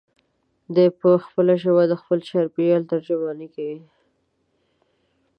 [0.75, 3.79] دی په خپله ژبه د خپل چاپېریال ترجماني کوي.